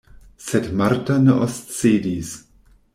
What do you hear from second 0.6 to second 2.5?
Marta ne oscedis.